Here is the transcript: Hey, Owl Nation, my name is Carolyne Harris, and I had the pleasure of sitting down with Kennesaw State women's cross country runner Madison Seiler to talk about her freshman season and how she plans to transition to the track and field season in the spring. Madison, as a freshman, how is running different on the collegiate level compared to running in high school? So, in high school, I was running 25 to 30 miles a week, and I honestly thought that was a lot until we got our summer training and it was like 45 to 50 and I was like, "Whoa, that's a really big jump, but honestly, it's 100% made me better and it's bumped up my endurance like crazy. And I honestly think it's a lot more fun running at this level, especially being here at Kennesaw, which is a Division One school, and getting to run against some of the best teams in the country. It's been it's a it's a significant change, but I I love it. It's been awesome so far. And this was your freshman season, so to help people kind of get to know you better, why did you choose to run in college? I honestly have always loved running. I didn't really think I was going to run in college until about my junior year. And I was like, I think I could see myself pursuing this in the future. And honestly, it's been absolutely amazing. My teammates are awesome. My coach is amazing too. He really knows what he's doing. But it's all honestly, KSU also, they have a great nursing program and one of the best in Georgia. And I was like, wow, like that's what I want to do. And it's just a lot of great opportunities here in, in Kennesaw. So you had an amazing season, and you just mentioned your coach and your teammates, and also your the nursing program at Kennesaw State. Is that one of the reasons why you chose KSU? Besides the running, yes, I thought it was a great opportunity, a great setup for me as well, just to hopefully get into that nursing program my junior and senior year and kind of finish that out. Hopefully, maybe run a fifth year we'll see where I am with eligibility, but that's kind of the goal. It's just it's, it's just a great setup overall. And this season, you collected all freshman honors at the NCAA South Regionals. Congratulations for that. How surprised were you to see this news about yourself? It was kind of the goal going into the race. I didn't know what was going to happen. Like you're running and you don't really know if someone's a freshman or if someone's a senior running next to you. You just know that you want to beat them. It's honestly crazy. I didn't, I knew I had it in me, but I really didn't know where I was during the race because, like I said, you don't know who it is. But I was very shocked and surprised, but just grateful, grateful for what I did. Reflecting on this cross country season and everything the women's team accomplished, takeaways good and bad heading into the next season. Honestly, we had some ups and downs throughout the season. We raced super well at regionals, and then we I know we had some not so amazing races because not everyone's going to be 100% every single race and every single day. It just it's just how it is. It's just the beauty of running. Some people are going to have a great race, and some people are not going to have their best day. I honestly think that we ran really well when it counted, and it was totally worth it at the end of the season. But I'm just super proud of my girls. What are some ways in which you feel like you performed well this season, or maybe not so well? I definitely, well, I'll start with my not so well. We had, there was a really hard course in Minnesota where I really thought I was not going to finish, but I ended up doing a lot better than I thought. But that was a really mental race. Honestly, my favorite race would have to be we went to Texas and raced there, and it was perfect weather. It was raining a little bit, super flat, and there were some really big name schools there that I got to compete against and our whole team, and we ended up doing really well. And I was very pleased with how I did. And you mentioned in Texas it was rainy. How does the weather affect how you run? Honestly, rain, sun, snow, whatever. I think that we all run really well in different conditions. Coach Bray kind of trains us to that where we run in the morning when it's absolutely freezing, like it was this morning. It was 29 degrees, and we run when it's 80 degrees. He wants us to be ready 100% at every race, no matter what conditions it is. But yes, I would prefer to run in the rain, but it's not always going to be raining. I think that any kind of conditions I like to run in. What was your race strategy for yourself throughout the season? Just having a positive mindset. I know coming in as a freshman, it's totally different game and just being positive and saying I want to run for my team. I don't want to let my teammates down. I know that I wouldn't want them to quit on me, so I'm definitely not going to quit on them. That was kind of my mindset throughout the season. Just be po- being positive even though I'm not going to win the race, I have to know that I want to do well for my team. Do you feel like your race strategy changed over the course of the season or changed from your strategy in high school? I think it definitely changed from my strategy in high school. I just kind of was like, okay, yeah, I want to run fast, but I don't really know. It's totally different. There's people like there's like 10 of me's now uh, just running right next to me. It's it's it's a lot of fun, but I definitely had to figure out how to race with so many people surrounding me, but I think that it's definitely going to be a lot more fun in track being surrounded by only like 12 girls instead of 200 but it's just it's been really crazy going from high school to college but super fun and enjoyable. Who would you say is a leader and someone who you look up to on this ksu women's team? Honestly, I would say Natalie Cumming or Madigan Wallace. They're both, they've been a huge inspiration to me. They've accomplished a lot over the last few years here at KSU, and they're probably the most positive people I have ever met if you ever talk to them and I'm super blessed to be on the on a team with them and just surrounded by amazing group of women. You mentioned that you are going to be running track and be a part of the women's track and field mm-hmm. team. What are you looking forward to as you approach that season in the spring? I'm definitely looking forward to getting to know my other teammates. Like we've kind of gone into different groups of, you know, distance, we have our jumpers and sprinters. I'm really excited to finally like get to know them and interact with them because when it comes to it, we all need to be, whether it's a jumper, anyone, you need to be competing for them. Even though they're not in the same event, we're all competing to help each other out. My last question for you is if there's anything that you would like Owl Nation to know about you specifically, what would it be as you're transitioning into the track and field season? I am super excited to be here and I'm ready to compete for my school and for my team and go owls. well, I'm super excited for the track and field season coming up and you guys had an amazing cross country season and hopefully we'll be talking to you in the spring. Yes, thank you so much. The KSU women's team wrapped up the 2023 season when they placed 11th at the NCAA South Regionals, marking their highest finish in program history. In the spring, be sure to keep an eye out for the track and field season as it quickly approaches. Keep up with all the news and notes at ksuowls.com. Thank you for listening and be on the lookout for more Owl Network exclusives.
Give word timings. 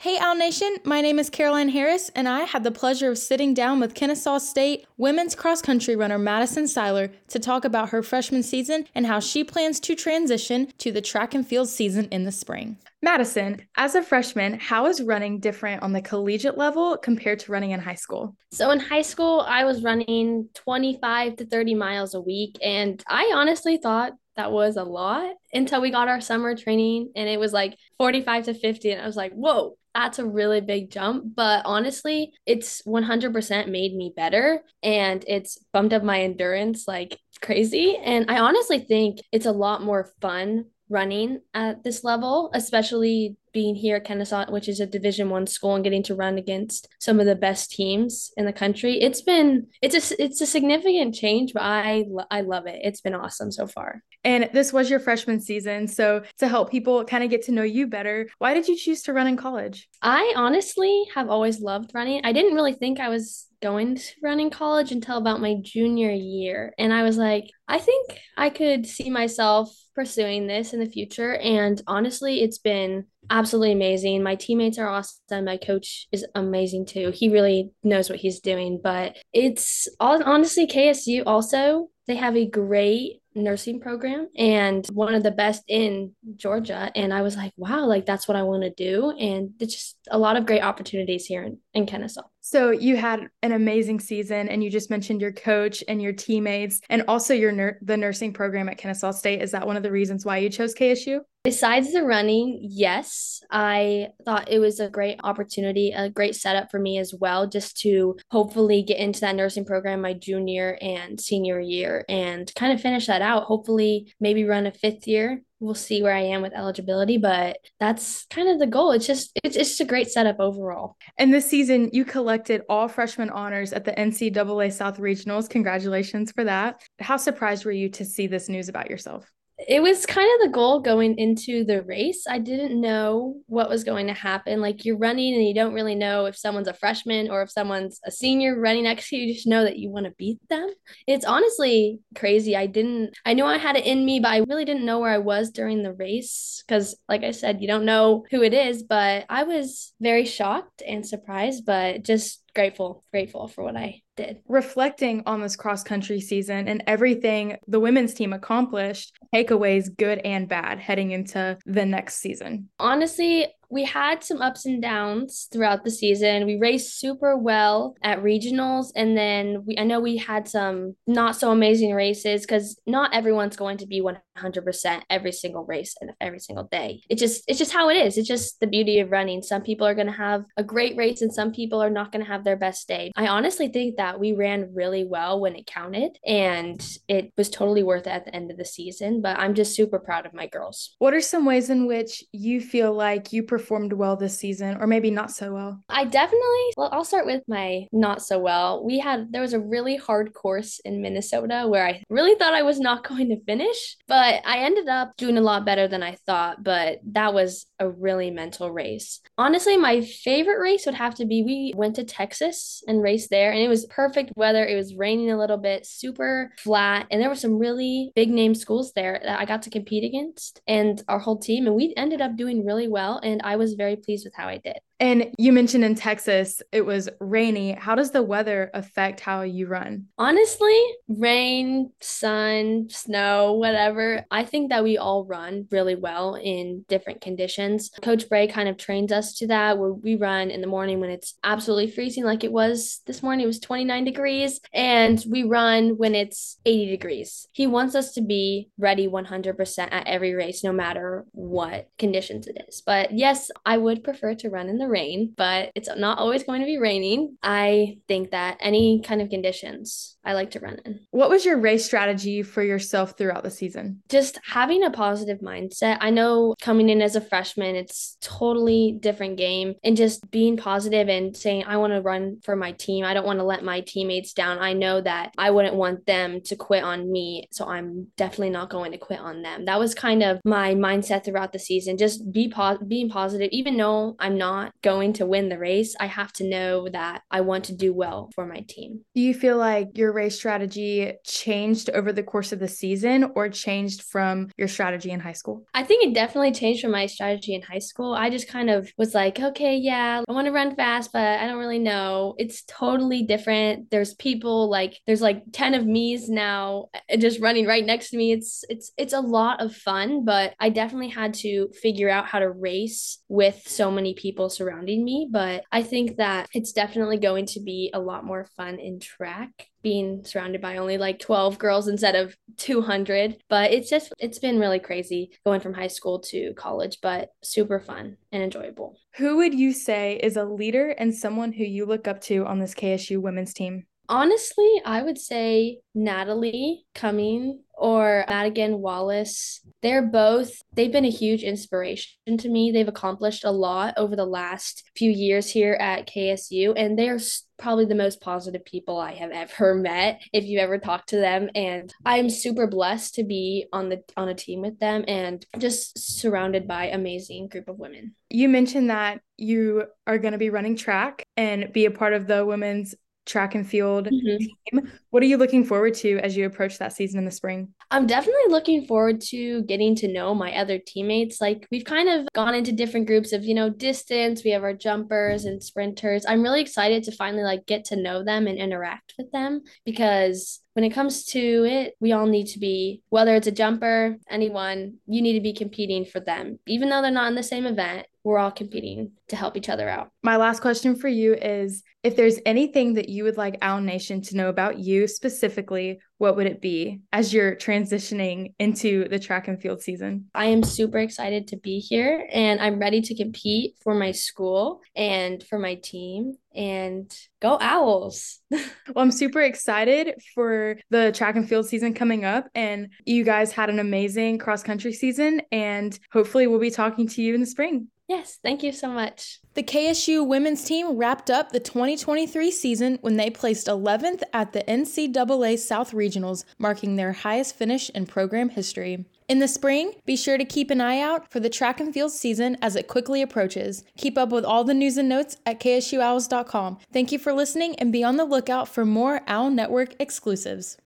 Hey, 0.00 0.16
Owl 0.20 0.36
Nation, 0.36 0.76
my 0.84 1.00
name 1.00 1.18
is 1.18 1.28
Carolyne 1.28 1.70
Harris, 1.70 2.08
and 2.14 2.28
I 2.28 2.44
had 2.44 2.62
the 2.62 2.70
pleasure 2.70 3.10
of 3.10 3.18
sitting 3.18 3.52
down 3.52 3.80
with 3.80 3.96
Kennesaw 3.96 4.38
State 4.38 4.86
women's 4.96 5.34
cross 5.34 5.60
country 5.60 5.96
runner 5.96 6.20
Madison 6.20 6.68
Seiler 6.68 7.10
to 7.26 7.40
talk 7.40 7.64
about 7.64 7.88
her 7.88 8.00
freshman 8.04 8.44
season 8.44 8.86
and 8.94 9.08
how 9.08 9.18
she 9.18 9.42
plans 9.42 9.80
to 9.80 9.96
transition 9.96 10.68
to 10.78 10.92
the 10.92 11.00
track 11.00 11.34
and 11.34 11.44
field 11.44 11.68
season 11.68 12.06
in 12.12 12.22
the 12.22 12.30
spring. 12.30 12.76
Madison, 13.02 13.60
as 13.76 13.96
a 13.96 14.02
freshman, 14.02 14.60
how 14.60 14.86
is 14.86 15.02
running 15.02 15.40
different 15.40 15.82
on 15.82 15.92
the 15.92 16.00
collegiate 16.00 16.56
level 16.56 16.96
compared 16.96 17.40
to 17.40 17.50
running 17.50 17.72
in 17.72 17.80
high 17.80 17.96
school? 17.96 18.36
So, 18.52 18.70
in 18.70 18.78
high 18.78 19.02
school, 19.02 19.44
I 19.48 19.64
was 19.64 19.82
running 19.82 20.48
25 20.54 21.36
to 21.38 21.46
30 21.46 21.74
miles 21.74 22.14
a 22.14 22.20
week, 22.20 22.56
and 22.62 23.02
I 23.08 23.32
honestly 23.34 23.78
thought 23.78 24.12
that 24.38 24.50
was 24.52 24.76
a 24.76 24.84
lot 24.84 25.34
until 25.52 25.82
we 25.82 25.90
got 25.90 26.08
our 26.08 26.20
summer 26.20 26.56
training 26.56 27.10
and 27.14 27.28
it 27.28 27.38
was 27.38 27.52
like 27.52 27.76
45 27.98 28.46
to 28.46 28.54
50 28.54 28.92
and 28.92 29.02
I 29.02 29.06
was 29.06 29.16
like, 29.16 29.32
"Whoa, 29.32 29.76
that's 29.94 30.18
a 30.20 30.24
really 30.24 30.60
big 30.60 30.90
jump, 30.90 31.34
but 31.34 31.62
honestly, 31.64 32.32
it's 32.46 32.80
100% 32.86 33.68
made 33.68 33.94
me 33.94 34.12
better 34.14 34.62
and 34.82 35.24
it's 35.26 35.58
bumped 35.72 35.92
up 35.92 36.04
my 36.04 36.22
endurance 36.22 36.86
like 36.86 37.18
crazy. 37.42 37.96
And 37.96 38.30
I 38.30 38.38
honestly 38.38 38.78
think 38.78 39.18
it's 39.32 39.46
a 39.46 39.52
lot 39.52 39.82
more 39.82 40.12
fun 40.20 40.66
running 40.88 41.40
at 41.54 41.84
this 41.84 42.04
level, 42.04 42.50
especially 42.54 43.36
being 43.52 43.74
here 43.74 43.96
at 43.96 44.04
Kennesaw, 44.04 44.50
which 44.50 44.68
is 44.68 44.80
a 44.80 44.86
Division 44.86 45.30
One 45.30 45.46
school, 45.46 45.74
and 45.74 45.84
getting 45.84 46.02
to 46.04 46.14
run 46.14 46.38
against 46.38 46.88
some 47.00 47.18
of 47.18 47.26
the 47.26 47.34
best 47.34 47.70
teams 47.70 48.30
in 48.36 48.46
the 48.46 48.52
country. 48.52 49.00
It's 49.00 49.22
been 49.22 49.66
it's 49.82 50.12
a 50.12 50.22
it's 50.22 50.40
a 50.40 50.46
significant 50.46 51.14
change, 51.14 51.52
but 51.54 51.62
I 51.62 52.04
I 52.30 52.42
love 52.42 52.66
it. 52.66 52.80
It's 52.82 53.00
been 53.00 53.14
awesome 53.14 53.50
so 53.50 53.66
far. 53.66 54.02
And 54.24 54.50
this 54.52 54.72
was 54.72 54.90
your 54.90 55.00
freshman 55.00 55.40
season, 55.40 55.86
so 55.86 56.22
to 56.38 56.48
help 56.48 56.70
people 56.70 57.04
kind 57.04 57.24
of 57.24 57.30
get 57.30 57.42
to 57.42 57.52
know 57.52 57.62
you 57.62 57.86
better, 57.86 58.28
why 58.38 58.52
did 58.52 58.68
you 58.68 58.76
choose 58.76 59.02
to 59.02 59.12
run 59.12 59.28
in 59.28 59.36
college? 59.36 59.88
I 60.02 60.34
honestly 60.36 61.04
have 61.14 61.30
always 61.30 61.60
loved 61.60 61.92
running. 61.94 62.20
I 62.24 62.32
didn't 62.32 62.54
really 62.54 62.74
think 62.74 63.00
I 63.00 63.08
was 63.08 63.46
going 63.60 63.96
to 63.96 64.02
run 64.22 64.40
in 64.40 64.50
college 64.50 64.92
until 64.92 65.18
about 65.18 65.40
my 65.40 65.56
junior 65.62 66.10
year. 66.10 66.74
And 66.78 66.92
I 66.92 67.02
was 67.02 67.16
like, 67.16 67.50
I 67.66 67.78
think 67.78 68.18
I 68.36 68.50
could 68.50 68.86
see 68.86 69.10
myself 69.10 69.74
pursuing 69.98 70.46
this 70.46 70.72
in 70.72 70.78
the 70.78 70.86
future. 70.86 71.34
And 71.38 71.82
honestly, 71.88 72.40
it's 72.40 72.58
been 72.58 73.06
absolutely 73.30 73.72
amazing. 73.72 74.22
My 74.22 74.36
teammates 74.36 74.78
are 74.78 74.86
awesome. 74.86 75.44
My 75.44 75.56
coach 75.56 76.06
is 76.12 76.24
amazing 76.36 76.86
too. 76.86 77.10
He 77.12 77.28
really 77.30 77.72
knows 77.82 78.08
what 78.08 78.20
he's 78.20 78.38
doing. 78.38 78.78
But 78.80 79.16
it's 79.32 79.88
all 79.98 80.22
honestly, 80.22 80.68
KSU 80.68 81.24
also, 81.26 81.88
they 82.06 82.14
have 82.14 82.36
a 82.36 82.46
great 82.46 83.20
nursing 83.34 83.80
program 83.80 84.28
and 84.36 84.86
one 84.92 85.16
of 85.16 85.24
the 85.24 85.32
best 85.32 85.64
in 85.66 86.14
Georgia. 86.36 86.92
And 86.94 87.12
I 87.12 87.22
was 87.22 87.36
like, 87.36 87.52
wow, 87.56 87.84
like 87.86 88.06
that's 88.06 88.28
what 88.28 88.36
I 88.36 88.44
want 88.44 88.62
to 88.62 88.70
do. 88.70 89.10
And 89.10 89.50
it's 89.58 89.74
just 89.74 89.96
a 90.12 90.18
lot 90.18 90.36
of 90.36 90.46
great 90.46 90.62
opportunities 90.62 91.26
here 91.26 91.42
in, 91.42 91.58
in 91.74 91.86
Kennesaw. 91.86 92.22
So 92.50 92.70
you 92.70 92.96
had 92.96 93.28
an 93.42 93.52
amazing 93.52 94.00
season, 94.00 94.48
and 94.48 94.64
you 94.64 94.70
just 94.70 94.88
mentioned 94.88 95.20
your 95.20 95.32
coach 95.32 95.84
and 95.86 96.00
your 96.00 96.14
teammates, 96.14 96.80
and 96.88 97.04
also 97.06 97.34
your 97.34 97.76
the 97.82 97.94
nursing 97.94 98.32
program 98.32 98.70
at 98.70 98.78
Kennesaw 98.78 99.10
State. 99.10 99.42
Is 99.42 99.50
that 99.50 99.66
one 99.66 99.76
of 99.76 99.82
the 99.82 99.90
reasons 99.92 100.24
why 100.24 100.38
you 100.38 100.48
chose 100.48 100.74
KSU? 100.74 101.20
Besides 101.48 101.94
the 101.94 102.02
running, 102.02 102.58
yes, 102.60 103.42
I 103.50 104.08
thought 104.26 104.50
it 104.50 104.58
was 104.58 104.80
a 104.80 104.90
great 104.90 105.18
opportunity, 105.24 105.92
a 105.92 106.10
great 106.10 106.36
setup 106.36 106.70
for 106.70 106.78
me 106.78 106.98
as 106.98 107.14
well, 107.18 107.46
just 107.46 107.80
to 107.80 108.18
hopefully 108.30 108.82
get 108.82 108.98
into 108.98 109.20
that 109.20 109.34
nursing 109.34 109.64
program 109.64 110.02
my 110.02 110.12
junior 110.12 110.76
and 110.82 111.18
senior 111.18 111.58
year 111.58 112.04
and 112.06 112.54
kind 112.54 112.74
of 112.74 112.82
finish 112.82 113.06
that 113.06 113.22
out. 113.22 113.44
Hopefully, 113.44 114.12
maybe 114.20 114.44
run 114.44 114.66
a 114.66 114.70
fifth 114.70 115.08
year 115.08 115.40
we'll 115.60 115.74
see 115.74 116.02
where 116.02 116.14
I 116.14 116.20
am 116.20 116.40
with 116.40 116.52
eligibility, 116.52 117.16
but 117.16 117.56
that's 117.80 118.26
kind 118.26 118.48
of 118.48 118.60
the 118.60 118.66
goal. 118.68 118.92
It's 118.92 119.08
just 119.08 119.32
it's, 119.42 119.56
it's 119.56 119.70
just 119.70 119.80
a 119.80 119.86
great 119.86 120.08
setup 120.08 120.38
overall. 120.38 120.96
And 121.16 121.34
this 121.34 121.46
season, 121.46 121.90
you 121.92 122.04
collected 122.04 122.62
all 122.68 122.86
freshman 122.86 123.30
honors 123.30 123.72
at 123.72 123.84
the 123.84 123.90
NCAA 123.90 124.72
South 124.72 124.98
Regionals. 124.98 125.50
Congratulations 125.50 126.30
for 126.30 126.44
that. 126.44 126.80
How 127.00 127.16
surprised 127.16 127.64
were 127.64 127.72
you 127.72 127.88
to 127.88 128.04
see 128.04 128.28
this 128.28 128.48
news 128.48 128.68
about 128.68 128.88
yourself? 128.88 129.28
It 129.66 129.82
was 129.82 130.06
kind 130.06 130.30
of 130.34 130.46
the 130.46 130.54
goal 130.54 130.78
going 130.80 131.18
into 131.18 131.64
the 131.64 131.82
race. 131.82 132.26
I 132.28 132.38
didn't 132.38 132.80
know 132.80 133.36
what 133.46 133.68
was 133.68 133.82
going 133.82 134.06
to 134.06 134.12
happen. 134.12 134.60
Like 134.60 134.84
you're 134.84 134.96
running 134.96 135.34
and 135.34 135.44
you 135.44 135.52
don't 135.52 135.74
really 135.74 135.96
know 135.96 136.26
if 136.26 136.36
someone's 136.36 136.68
a 136.68 136.74
freshman 136.74 137.28
or 137.28 137.42
if 137.42 137.50
someone's 137.50 138.00
a 138.04 138.10
senior 138.12 138.58
running 138.58 138.84
next 138.84 139.08
to 139.08 139.16
you. 139.16 139.26
You 139.26 139.34
just 139.34 139.48
know 139.48 139.64
that 139.64 139.78
you 139.78 139.90
want 139.90 140.06
to 140.06 140.12
beat 140.12 140.38
them. 140.48 140.70
It's 141.08 141.24
honestly 141.24 141.98
crazy. 142.14 142.54
I 142.54 142.66
didn't, 142.66 143.16
I 143.24 143.34
knew 143.34 143.44
I 143.44 143.58
had 143.58 143.76
it 143.76 143.84
in 143.84 144.04
me, 144.04 144.20
but 144.20 144.28
I 144.28 144.38
really 144.38 144.64
didn't 144.64 144.86
know 144.86 145.00
where 145.00 145.12
I 145.12 145.18
was 145.18 145.50
during 145.50 145.82
the 145.82 145.92
race 145.92 146.62
because, 146.66 146.96
like 147.08 147.24
I 147.24 147.32
said, 147.32 147.60
you 147.60 147.66
don't 147.66 147.84
know 147.84 148.26
who 148.30 148.42
it 148.42 148.54
is. 148.54 148.84
But 148.84 149.26
I 149.28 149.42
was 149.42 149.92
very 150.00 150.24
shocked 150.24 150.82
and 150.86 151.04
surprised, 151.04 151.66
but 151.66 152.04
just 152.04 152.44
grateful, 152.58 153.04
grateful 153.12 153.46
for 153.46 153.62
what 153.62 153.76
I 153.76 154.02
did. 154.16 154.40
Reflecting 154.48 155.22
on 155.26 155.40
this 155.40 155.54
cross 155.54 155.84
country 155.84 156.20
season 156.20 156.66
and 156.66 156.82
everything 156.88 157.56
the 157.68 157.78
women's 157.78 158.14
team 158.14 158.32
accomplished, 158.32 159.16
takeaways 159.32 159.96
good 159.96 160.18
and 160.24 160.48
bad 160.48 160.80
heading 160.80 161.12
into 161.12 161.56
the 161.66 161.86
next 161.86 162.16
season. 162.16 162.68
Honestly, 162.80 163.46
we 163.70 163.84
had 163.84 164.24
some 164.24 164.40
ups 164.40 164.66
and 164.66 164.80
downs 164.80 165.48
throughout 165.52 165.84
the 165.84 165.90
season. 165.90 166.46
We 166.46 166.56
raced 166.56 166.98
super 166.98 167.36
well 167.36 167.94
at 168.02 168.22
regionals, 168.22 168.90
and 168.96 169.16
then 169.16 169.64
we 169.66 169.76
I 169.78 169.84
know 169.84 170.00
we 170.00 170.16
had 170.16 170.48
some 170.48 170.96
not 171.06 171.36
so 171.36 171.50
amazing 171.50 171.94
races 171.94 172.42
because 172.42 172.80
not 172.86 173.14
everyone's 173.14 173.56
going 173.56 173.78
to 173.78 173.86
be 173.86 174.00
100% 174.00 175.02
every 175.10 175.32
single 175.32 175.64
race 175.64 175.94
and 176.00 176.12
every 176.20 176.40
single 176.40 176.64
day. 176.64 177.02
It 177.08 177.18
just 177.18 177.44
it's 177.46 177.58
just 177.58 177.72
how 177.72 177.90
it 177.90 177.96
is. 177.96 178.16
It's 178.16 178.28
just 178.28 178.60
the 178.60 178.66
beauty 178.66 179.00
of 179.00 179.10
running. 179.10 179.42
Some 179.42 179.62
people 179.62 179.86
are 179.86 179.94
going 179.94 180.06
to 180.06 180.12
have 180.12 180.44
a 180.56 180.62
great 180.62 180.96
race, 180.96 181.22
and 181.22 181.32
some 181.32 181.52
people 181.52 181.82
are 181.82 181.90
not 181.90 182.12
going 182.12 182.24
to 182.24 182.30
have 182.30 182.44
their 182.44 182.56
best 182.56 182.88
day. 182.88 183.12
I 183.16 183.28
honestly 183.28 183.68
think 183.68 183.96
that 183.96 184.18
we 184.18 184.32
ran 184.32 184.72
really 184.74 185.04
well 185.04 185.40
when 185.40 185.56
it 185.56 185.66
counted, 185.66 186.18
and 186.26 186.84
it 187.08 187.32
was 187.36 187.50
totally 187.50 187.82
worth 187.82 188.06
it 188.06 188.10
at 188.10 188.24
the 188.24 188.34
end 188.34 188.50
of 188.50 188.56
the 188.56 188.64
season. 188.64 189.20
But 189.20 189.38
I'm 189.38 189.54
just 189.54 189.74
super 189.74 189.98
proud 189.98 190.24
of 190.24 190.34
my 190.34 190.46
girls. 190.46 190.94
What 190.98 191.14
are 191.14 191.20
some 191.20 191.44
ways 191.44 191.70
in 191.70 191.86
which 191.86 192.24
you 192.32 192.60
feel 192.60 192.92
like 192.92 193.32
you 193.32 193.42
performed 193.58 193.92
well 193.92 194.16
this 194.16 194.38
season, 194.38 194.76
or 194.80 194.86
maybe 194.86 195.10
not 195.10 195.32
so 195.32 195.52
well? 195.52 195.82
I 195.88 196.04
definitely, 196.04 196.66
well, 196.76 196.90
I'll 196.92 197.04
start 197.04 197.26
with 197.26 197.42
my 197.48 197.86
not 197.90 198.22
so 198.22 198.38
well. 198.38 198.84
We 198.84 199.00
had, 199.00 199.32
there 199.32 199.42
was 199.42 199.52
a 199.52 199.60
really 199.60 199.96
hard 199.96 200.32
course 200.32 200.80
in 200.84 201.02
Minnesota 201.02 201.66
where 201.66 201.84
I 201.84 202.02
really 202.08 202.36
thought 202.36 202.54
I 202.54 202.62
was 202.62 202.78
not 202.78 203.02
going 203.08 203.28
to 203.30 203.44
finish, 203.44 203.96
but 204.06 204.42
I 204.46 204.58
ended 204.58 204.88
up 204.88 205.16
doing 205.16 205.36
a 205.38 205.42
lot 205.42 205.64
better 205.64 205.88
than 205.88 206.02
I 206.02 206.14
thought. 206.26 206.62
But 206.62 207.00
that 207.12 207.34
was 207.34 207.66
a 207.80 207.88
really 207.88 208.30
mental 208.30 208.70
race. 208.70 209.20
Honestly, 209.36 209.76
my 209.76 210.02
favorite 210.02 210.60
race 210.60 210.86
would 210.86 210.94
have 210.94 211.16
to 211.16 211.26
be 211.26 211.42
we 211.42 211.72
went 211.76 211.96
to 211.96 212.04
Texas 212.04 212.82
and 212.86 213.02
raced 213.02 213.30
there, 213.30 213.50
and 213.50 213.60
it 213.60 213.68
was 213.68 213.86
perfect 213.86 214.32
weather. 214.36 214.64
It 214.64 214.76
was 214.76 214.94
raining 214.94 215.30
a 215.30 215.38
little 215.38 215.56
bit, 215.56 215.84
super 215.84 216.52
flat, 216.58 217.06
and 217.10 217.20
there 217.20 217.28
were 217.28 217.34
some 217.34 217.58
really 217.58 218.12
big 218.14 218.30
name 218.30 218.54
schools 218.54 218.92
there 218.92 219.20
that 219.24 219.40
I 219.40 219.44
got 219.44 219.62
to 219.62 219.70
compete 219.70 220.04
against 220.04 220.60
and 220.66 221.02
our 221.08 221.18
whole 221.18 221.38
team, 221.38 221.66
and 221.66 221.74
we 221.74 221.94
ended 221.96 222.20
up 222.20 222.36
doing 222.36 222.64
really 222.64 222.88
well. 222.88 223.20
And 223.22 223.40
I 223.48 223.56
was 223.56 223.74
very 223.74 223.96
pleased 223.96 224.26
with 224.26 224.34
how 224.36 224.46
I 224.48 224.58
did. 224.58 224.78
And 225.00 225.30
you 225.38 225.52
mentioned 225.52 225.84
in 225.84 225.94
Texas 225.94 226.60
it 226.72 226.82
was 226.82 227.08
rainy. 227.20 227.72
How 227.72 227.94
does 227.94 228.10
the 228.10 228.22
weather 228.22 228.70
affect 228.74 229.20
how 229.20 229.42
you 229.42 229.66
run? 229.66 230.06
Honestly, 230.18 230.76
rain, 231.08 231.92
sun, 232.00 232.88
snow, 232.90 233.52
whatever. 233.52 234.24
I 234.30 234.44
think 234.44 234.70
that 234.70 234.82
we 234.82 234.98
all 234.98 235.24
run 235.24 235.66
really 235.70 235.94
well 235.94 236.34
in 236.34 236.84
different 236.88 237.20
conditions. 237.20 237.90
Coach 238.02 238.28
Bray 238.28 238.48
kind 238.48 238.68
of 238.68 238.76
trains 238.76 239.12
us 239.12 239.34
to 239.34 239.46
that 239.48 239.78
where 239.78 239.92
we 239.92 240.16
run 240.16 240.50
in 240.50 240.60
the 240.60 240.66
morning 240.66 241.00
when 241.00 241.10
it's 241.10 241.34
absolutely 241.44 241.90
freezing, 241.90 242.24
like 242.24 242.42
it 242.42 242.52
was 242.52 243.00
this 243.06 243.22
morning. 243.22 243.44
It 243.44 243.48
was 243.48 243.60
29 243.60 244.04
degrees, 244.04 244.60
and 244.72 245.22
we 245.28 245.44
run 245.44 245.96
when 245.96 246.14
it's 246.14 246.58
80 246.66 246.90
degrees. 246.90 247.46
He 247.52 247.66
wants 247.66 247.94
us 247.94 248.12
to 248.14 248.20
be 248.20 248.70
ready 248.78 249.06
100% 249.06 249.88
at 249.90 250.06
every 250.06 250.34
race, 250.34 250.64
no 250.64 250.72
matter 250.72 251.24
what 251.32 251.88
conditions 251.98 252.46
it 252.46 252.64
is. 252.68 252.82
But 252.84 253.12
yes, 253.12 253.50
I 253.64 253.76
would 253.76 254.02
prefer 254.02 254.34
to 254.36 254.50
run 254.50 254.68
in 254.68 254.78
the 254.78 254.87
rain, 254.88 255.34
but 255.36 255.70
it's 255.74 255.88
not 255.96 256.18
always 256.18 256.44
going 256.44 256.60
to 256.60 256.66
be 256.66 256.78
raining. 256.78 257.36
I 257.42 257.98
think 258.08 258.30
that 258.30 258.58
any 258.60 259.02
kind 259.02 259.20
of 259.20 259.30
conditions 259.30 260.16
I 260.24 260.34
like 260.34 260.50
to 260.52 260.60
run 260.60 260.78
in. 260.84 261.00
What 261.10 261.30
was 261.30 261.44
your 261.44 261.58
race 261.58 261.86
strategy 261.86 262.42
for 262.42 262.62
yourself 262.62 263.16
throughout 263.16 263.44
the 263.44 263.50
season? 263.50 264.02
Just 264.08 264.38
having 264.44 264.84
a 264.84 264.90
positive 264.90 265.38
mindset. 265.38 265.98
I 266.00 266.10
know 266.10 266.54
coming 266.60 266.90
in 266.90 267.00
as 267.00 267.16
a 267.16 267.20
freshman, 267.20 267.76
it's 267.76 268.18
totally 268.20 268.98
different 269.00 269.38
game 269.38 269.74
and 269.82 269.96
just 269.96 270.30
being 270.30 270.56
positive 270.56 271.08
and 271.08 271.34
saying 271.36 271.64
I 271.66 271.78
want 271.78 271.94
to 271.94 272.02
run 272.02 272.40
for 272.42 272.56
my 272.56 272.72
team. 272.72 273.04
I 273.04 273.14
don't 273.14 273.26
want 273.26 273.38
to 273.38 273.44
let 273.44 273.64
my 273.64 273.80
teammates 273.80 274.32
down. 274.34 274.58
I 274.58 274.74
know 274.74 275.00
that 275.00 275.32
I 275.38 275.50
wouldn't 275.50 275.76
want 275.76 276.04
them 276.04 276.42
to 276.42 276.56
quit 276.56 276.84
on 276.84 277.10
me, 277.10 277.48
so 277.50 277.66
I'm 277.66 278.08
definitely 278.16 278.50
not 278.50 278.70
going 278.70 278.92
to 278.92 278.98
quit 278.98 279.20
on 279.20 279.42
them. 279.42 279.64
That 279.64 279.78
was 279.78 279.94
kind 279.94 280.22
of 280.22 280.40
my 280.44 280.74
mindset 280.74 281.24
throughout 281.24 281.52
the 281.52 281.58
season. 281.58 281.96
Just 281.96 282.30
be 282.30 282.50
po- 282.50 282.78
being 282.86 283.08
positive 283.08 283.48
even 283.50 283.76
though 283.76 284.14
I'm 284.18 284.36
not 284.36 284.72
going 284.82 285.14
to 285.14 285.26
win 285.26 285.48
the 285.48 285.58
race, 285.58 285.96
I 285.98 286.06
have 286.06 286.32
to 286.34 286.48
know 286.48 286.88
that 286.88 287.22
I 287.30 287.40
want 287.40 287.64
to 287.64 287.74
do 287.74 287.92
well 287.92 288.30
for 288.34 288.46
my 288.46 288.64
team. 288.68 289.04
Do 289.14 289.20
you 289.20 289.34
feel 289.34 289.56
like 289.56 289.96
your 289.96 290.12
race 290.12 290.36
strategy 290.36 291.12
changed 291.24 291.90
over 291.90 292.12
the 292.12 292.22
course 292.22 292.52
of 292.52 292.58
the 292.58 292.68
season 292.68 293.32
or 293.34 293.48
changed 293.48 294.02
from 294.02 294.48
your 294.56 294.68
strategy 294.68 295.10
in 295.10 295.20
high 295.20 295.32
school? 295.32 295.66
I 295.74 295.82
think 295.82 296.04
it 296.04 296.14
definitely 296.14 296.52
changed 296.52 296.82
from 296.82 296.92
my 296.92 297.06
strategy 297.06 297.54
in 297.54 297.62
high 297.62 297.78
school. 297.78 298.14
I 298.14 298.30
just 298.30 298.48
kind 298.48 298.70
of 298.70 298.90
was 298.96 299.14
like, 299.14 299.40
okay, 299.40 299.76
yeah, 299.76 300.22
I 300.26 300.32
want 300.32 300.46
to 300.46 300.52
run 300.52 300.76
fast, 300.76 301.12
but 301.12 301.40
I 301.40 301.46
don't 301.46 301.58
really 301.58 301.78
know. 301.78 302.34
It's 302.38 302.62
totally 302.62 303.22
different. 303.22 303.90
There's 303.90 304.14
people 304.14 304.70
like 304.70 304.98
there's 305.06 305.22
like 305.22 305.42
10 305.52 305.74
of 305.74 305.86
me's 305.86 306.28
now 306.28 306.86
uh, 306.94 307.16
just 307.16 307.40
running 307.40 307.66
right 307.66 307.84
next 307.84 308.10
to 308.10 308.16
me. 308.16 308.32
It's 308.32 308.64
it's 308.68 308.92
it's 308.96 309.12
a 309.12 309.20
lot 309.20 309.60
of 309.60 309.74
fun, 309.74 310.24
but 310.24 310.54
I 310.60 310.68
definitely 310.68 311.08
had 311.08 311.34
to 311.34 311.68
figure 311.82 312.08
out 312.08 312.26
how 312.26 312.38
to 312.38 312.50
race 312.50 313.18
with 313.28 313.62
so 313.66 313.90
many 313.90 314.14
people 314.14 314.48
surrounding 314.48 314.67
me, 314.76 315.28
but 315.30 315.64
I 315.72 315.82
think 315.82 316.16
that 316.16 316.48
it's 316.52 316.72
definitely 316.72 317.18
going 317.18 317.46
to 317.46 317.60
be 317.60 317.90
a 317.92 318.00
lot 318.00 318.24
more 318.24 318.46
fun 318.56 318.78
in 318.78 319.00
track 319.00 319.50
being 319.82 320.24
surrounded 320.24 320.60
by 320.60 320.76
only 320.76 320.98
like 320.98 321.18
12 321.20 321.58
girls 321.58 321.86
instead 321.86 322.16
of 322.16 322.36
200 322.56 323.36
but 323.48 323.70
it's 323.70 323.88
just 323.88 324.12
it's 324.18 324.40
been 324.40 324.58
really 324.58 324.80
crazy 324.80 325.30
going 325.46 325.60
from 325.60 325.72
high 325.72 325.86
school 325.86 326.18
to 326.18 326.52
college 326.54 326.98
but 327.00 327.28
super 327.42 327.78
fun 327.78 328.16
and 328.32 328.42
enjoyable. 328.42 328.98
Who 329.16 329.36
would 329.36 329.54
you 329.54 329.72
say 329.72 330.18
is 330.22 330.36
a 330.36 330.44
leader 330.44 330.90
and 330.90 331.14
someone 331.14 331.52
who 331.52 331.64
you 331.64 331.86
look 331.86 332.08
up 332.08 332.20
to 332.22 332.44
on 332.44 332.58
this 332.58 332.74
ksu 332.74 333.20
women's 333.20 333.54
team? 333.54 333.84
Honestly, 334.10 334.80
I 334.86 335.02
would 335.02 335.18
say 335.18 335.80
Natalie 335.94 336.86
Cumming 336.94 337.60
or 337.78 338.24
Madigan 338.28 338.80
Wallace. 338.80 339.60
They're 339.82 340.06
both, 340.06 340.50
they've 340.74 340.92
been 340.92 341.04
a 341.04 341.10
huge 341.10 341.42
inspiration 341.42 342.36
to 342.38 342.48
me. 342.48 342.72
They've 342.72 342.88
accomplished 342.88 343.44
a 343.44 343.50
lot 343.50 343.94
over 343.96 344.16
the 344.16 344.26
last 344.26 344.82
few 344.96 345.10
years 345.10 345.48
here 345.48 345.74
at 345.74 346.08
KSU, 346.08 346.74
and 346.76 346.98
they're 346.98 347.20
probably 347.58 347.84
the 347.84 347.94
most 347.94 348.20
positive 348.20 348.64
people 348.64 348.98
I 348.98 349.14
have 349.14 349.30
ever 349.30 349.74
met 349.76 350.22
if 350.32 350.44
you 350.44 350.58
ever 350.58 350.78
talk 350.78 351.06
to 351.06 351.16
them 351.16 351.50
and 351.54 351.92
I'm 352.06 352.30
super 352.30 352.66
blessed 352.66 353.16
to 353.16 353.24
be 353.24 353.66
on 353.72 353.88
the 353.88 354.02
on 354.16 354.28
a 354.28 354.34
team 354.34 354.60
with 354.62 354.78
them 354.78 355.04
and 355.08 355.44
just 355.58 355.98
surrounded 355.98 356.68
by 356.68 356.86
amazing 356.86 357.48
group 357.48 357.68
of 357.68 357.78
women. 357.78 358.14
You 358.30 358.48
mentioned 358.48 358.90
that 358.90 359.20
you 359.36 359.84
are 360.06 360.18
going 360.18 360.32
to 360.32 360.38
be 360.38 360.50
running 360.50 360.76
track 360.76 361.26
and 361.36 361.72
be 361.72 361.84
a 361.84 361.90
part 361.90 362.12
of 362.12 362.26
the 362.26 362.46
women's 362.46 362.94
track 363.28 363.54
and 363.54 363.66
field 363.66 364.06
mm-hmm. 364.06 364.76
team. 364.76 364.92
What 365.10 365.22
are 365.22 365.26
you 365.26 365.38
looking 365.38 365.64
forward 365.64 365.94
to 365.94 366.18
as 366.18 366.36
you 366.36 366.44
approach 366.44 366.78
that 366.78 366.92
season 366.92 367.18
in 367.18 367.24
the 367.24 367.30
spring? 367.30 367.68
I'm 367.90 368.06
definitely 368.06 368.50
looking 368.50 368.84
forward 368.84 369.22
to 369.28 369.62
getting 369.62 369.94
to 369.96 370.12
know 370.12 370.34
my 370.34 370.54
other 370.54 370.78
teammates. 370.78 371.40
Like 371.40 371.66
we've 371.70 371.84
kind 371.84 372.10
of 372.10 372.28
gone 372.34 372.54
into 372.54 372.72
different 372.72 373.06
groups 373.06 373.32
of, 373.32 373.42
you 373.44 373.54
know, 373.54 373.70
distance, 373.70 374.44
we 374.44 374.50
have 374.50 374.64
our 374.64 374.74
jumpers 374.74 375.46
and 375.46 375.62
sprinters. 375.62 376.26
I'm 376.28 376.42
really 376.42 376.60
excited 376.60 377.04
to 377.04 377.12
finally 377.12 377.42
like 377.42 377.64
get 377.64 377.86
to 377.86 377.96
know 377.96 378.22
them 378.22 378.46
and 378.46 378.58
interact 378.58 379.14
with 379.16 379.32
them 379.32 379.62
because 379.86 380.60
when 380.74 380.84
it 380.84 380.90
comes 380.90 381.24
to 381.24 381.64
it, 381.64 381.94
we 381.98 382.12
all 382.12 382.26
need 382.26 382.46
to 382.48 382.60
be, 382.60 383.02
whether 383.08 383.34
it's 383.34 383.48
a 383.48 383.52
jumper, 383.52 384.16
anyone, 384.30 384.98
you 385.06 385.22
need 385.22 385.32
to 385.32 385.40
be 385.40 385.52
competing 385.52 386.04
for 386.04 386.20
them. 386.20 386.58
Even 386.68 386.88
though 386.88 387.02
they're 387.02 387.10
not 387.10 387.28
in 387.28 387.34
the 387.34 387.42
same 387.42 387.66
event, 387.66 388.06
we're 388.22 388.38
all 388.38 388.52
competing 388.52 389.10
to 389.28 389.36
help 389.36 389.56
each 389.56 389.68
other 389.68 389.88
out. 389.88 390.10
My 390.22 390.36
last 390.36 390.60
question 390.60 390.94
for 390.94 391.08
you 391.08 391.34
is 391.34 391.82
if 392.04 392.14
there's 392.14 392.38
anything 392.46 392.94
that 392.94 393.08
you 393.08 393.24
would 393.24 393.36
like 393.36 393.58
Owl 393.60 393.80
Nation 393.80 394.20
to 394.22 394.36
know 394.36 394.48
about 394.48 394.78
you 394.98 395.08
specifically, 395.08 396.00
what 396.18 396.36
would 396.36 396.46
it 396.46 396.60
be 396.60 397.00
as 397.12 397.32
you're 397.32 397.54
transitioning 397.54 398.54
into 398.58 399.08
the 399.08 399.18
track 399.18 399.48
and 399.48 399.60
field 399.60 399.80
season? 399.80 400.26
I 400.34 400.46
am 400.46 400.62
super 400.62 400.98
excited 400.98 401.48
to 401.48 401.56
be 401.56 401.78
here 401.78 402.28
and 402.32 402.60
I'm 402.60 402.78
ready 402.78 403.00
to 403.02 403.14
compete 403.14 403.76
for 403.82 403.94
my 403.94 404.12
school 404.12 404.80
and 404.96 405.42
for 405.42 405.58
my 405.58 405.76
team 405.76 406.34
and 406.54 407.14
go 407.40 407.56
owls. 407.60 408.40
well, 408.50 408.62
I'm 408.96 409.12
super 409.12 409.40
excited 409.40 410.14
for 410.34 410.78
the 410.90 411.12
track 411.12 411.36
and 411.36 411.48
field 411.48 411.66
season 411.66 411.94
coming 411.94 412.24
up 412.24 412.48
and 412.54 412.88
you 413.06 413.24
guys 413.24 413.52
had 413.52 413.70
an 413.70 413.78
amazing 413.78 414.38
cross 414.38 414.62
country 414.62 414.92
season 414.92 415.42
and 415.52 415.98
hopefully 416.12 416.46
we'll 416.46 416.58
be 416.58 416.70
talking 416.70 417.06
to 417.08 417.22
you 417.22 417.34
in 417.34 417.40
the 417.40 417.46
spring. 417.46 417.88
Yes, 418.08 418.38
thank 418.42 418.62
you 418.62 418.72
so 418.72 418.88
much. 418.88 419.38
The 419.52 419.62
KSU 419.62 420.26
women's 420.26 420.64
team 420.64 420.96
wrapped 420.96 421.30
up 421.30 421.52
the 421.52 421.60
2023 421.60 422.50
season 422.50 422.98
when 423.02 423.18
they 423.18 423.28
placed 423.28 423.66
11th 423.66 424.22
at 424.32 424.54
the 424.54 424.62
NCAA 424.62 425.58
South 425.58 425.92
Regionals, 425.92 426.44
marking 426.58 426.96
their 426.96 427.12
highest 427.12 427.56
finish 427.56 427.90
in 427.90 428.06
program 428.06 428.48
history. 428.48 429.04
In 429.28 429.40
the 429.40 429.48
spring, 429.48 429.92
be 430.06 430.16
sure 430.16 430.38
to 430.38 430.44
keep 430.46 430.70
an 430.70 430.80
eye 430.80 431.00
out 431.00 431.30
for 431.30 431.38
the 431.38 431.50
track 431.50 431.80
and 431.80 431.92
field 431.92 432.12
season 432.12 432.56
as 432.62 432.76
it 432.76 432.88
quickly 432.88 433.20
approaches. 433.20 433.84
Keep 433.98 434.16
up 434.16 434.30
with 434.30 434.44
all 434.44 434.64
the 434.64 434.72
news 434.72 434.96
and 434.96 435.08
notes 435.08 435.36
at 435.44 435.60
ksuowls.com. 435.60 436.78
Thank 436.90 437.12
you 437.12 437.18
for 437.18 437.34
listening 437.34 437.74
and 437.76 437.92
be 437.92 438.02
on 438.02 438.16
the 438.16 438.24
lookout 438.24 438.68
for 438.68 438.86
more 438.86 439.20
Owl 439.26 439.50
Network 439.50 439.94
exclusives. 440.00 440.76